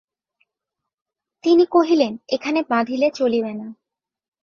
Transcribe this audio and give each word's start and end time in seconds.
তিনি 1.43 1.63
কহিলেন, 1.65 2.13
এখানে 2.27 2.59
বাঁধিলে 2.69 3.07
চলিবে 3.11 3.51
না। 3.53 3.67